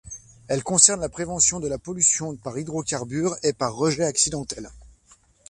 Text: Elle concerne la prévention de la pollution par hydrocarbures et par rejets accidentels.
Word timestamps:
Elle 0.47 0.63
concerne 0.63 0.99
la 0.99 1.09
prévention 1.09 1.59
de 1.59 1.67
la 1.67 1.77
pollution 1.77 2.35
par 2.35 2.57
hydrocarbures 2.57 3.35
et 3.43 3.53
par 3.53 3.75
rejets 3.75 4.03
accidentels. 4.03 4.71